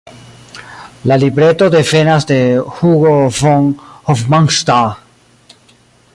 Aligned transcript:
La 1.11 1.17
libreto 1.23 1.67
devenas 1.75 2.25
de 2.31 2.39
Hugo 2.71 3.15
von 3.41 3.71
Hofmannsthal. 4.09 4.95